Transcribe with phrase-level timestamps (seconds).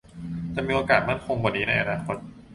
[0.55, 2.15] จะมีโอกาสมั่นคงกว่านี้ในอนาคต